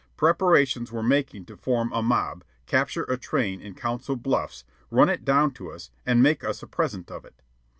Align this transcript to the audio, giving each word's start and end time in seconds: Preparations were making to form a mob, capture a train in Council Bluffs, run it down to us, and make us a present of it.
Preparations 0.17 0.91
were 0.91 1.03
making 1.03 1.45
to 1.45 1.55
form 1.55 1.91
a 1.93 2.01
mob, 2.01 2.43
capture 2.65 3.03
a 3.03 3.17
train 3.17 3.61
in 3.61 3.75
Council 3.75 4.15
Bluffs, 4.15 4.65
run 4.89 5.09
it 5.09 5.23
down 5.23 5.51
to 5.53 5.69
us, 5.69 5.91
and 6.07 6.23
make 6.23 6.43
us 6.43 6.63
a 6.63 6.67
present 6.67 7.11
of 7.11 7.23
it. 7.23 7.43